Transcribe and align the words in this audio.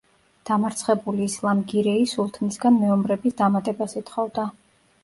დამარცხებული 0.49 1.21
ისლამ 1.31 1.61
გირეი 1.73 2.09
სულთნისგან 2.15 2.81
მეომრების 2.81 3.39
დამატებას 3.45 3.97
ითხოვდა. 4.05 4.53